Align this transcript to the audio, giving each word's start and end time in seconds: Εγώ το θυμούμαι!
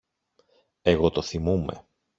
Εγώ 0.81 1.09
το 1.11 1.21
θυμούμαι! 1.21 1.85